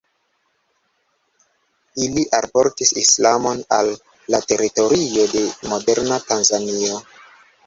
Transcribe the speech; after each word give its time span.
Ili 2.05 2.23
alportis 2.37 2.93
islamon 3.01 3.61
al 3.77 3.91
la 4.37 4.41
teritorio 4.53 5.27
de 5.37 5.45
moderna 5.75 6.19
Tanzanio. 6.33 7.01